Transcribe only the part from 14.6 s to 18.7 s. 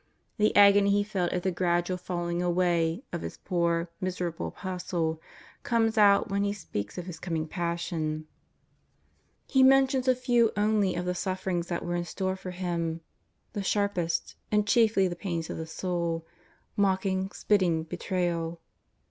chiefly the pains of the soul— mocking, spitting, betrayal.